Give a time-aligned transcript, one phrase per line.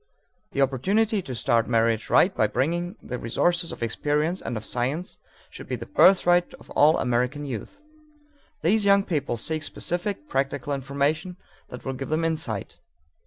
[0.53, 5.19] The opportunity to start marriage right by bringing the resources of experience and of science
[5.51, 7.79] should be the birthright of all American youth.
[8.63, 11.37] These young people seek specific, practical information
[11.69, 12.79] that will give them insight.